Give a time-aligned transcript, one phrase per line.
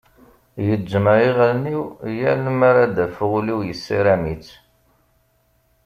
[0.67, 1.83] Gezzmeɣ iɣallen-iw
[2.19, 4.49] yal mi ara d-afeɣ ul-iw yessaram-itt.